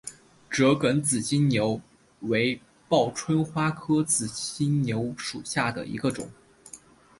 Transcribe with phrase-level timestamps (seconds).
[0.49, 1.79] 折梗紫金牛
[2.21, 2.59] 为
[2.89, 6.27] 报春花科紫金牛属下的一个种。